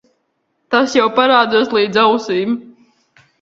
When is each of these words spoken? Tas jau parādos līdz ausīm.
Tas 0.75 0.95
jau 0.97 1.05
parādos 1.19 1.69
līdz 1.79 2.01
ausīm. 2.05 2.57